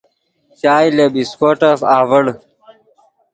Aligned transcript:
چائے 0.59 0.89
لے 0.95 1.05
بسکوٹف 1.13 1.79
آڤڑ 1.95 2.23